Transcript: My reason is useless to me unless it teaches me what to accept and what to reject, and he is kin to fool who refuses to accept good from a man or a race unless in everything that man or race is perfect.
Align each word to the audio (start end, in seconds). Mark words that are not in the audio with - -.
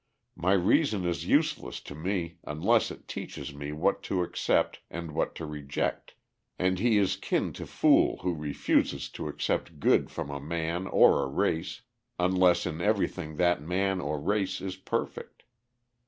My 0.35 0.53
reason 0.53 1.05
is 1.05 1.27
useless 1.27 1.79
to 1.81 1.93
me 1.93 2.39
unless 2.43 2.89
it 2.89 3.07
teaches 3.07 3.53
me 3.53 3.71
what 3.71 4.01
to 4.09 4.23
accept 4.23 4.79
and 4.89 5.11
what 5.11 5.35
to 5.35 5.45
reject, 5.45 6.15
and 6.57 6.79
he 6.79 6.97
is 6.97 7.15
kin 7.15 7.53
to 7.53 7.67
fool 7.67 8.17
who 8.23 8.33
refuses 8.33 9.09
to 9.09 9.27
accept 9.27 9.79
good 9.79 10.09
from 10.09 10.31
a 10.31 10.41
man 10.41 10.87
or 10.87 11.21
a 11.21 11.27
race 11.27 11.81
unless 12.17 12.65
in 12.65 12.81
everything 12.81 13.35
that 13.35 13.61
man 13.61 14.01
or 14.01 14.19
race 14.19 14.59
is 14.59 14.75
perfect. 14.75 15.43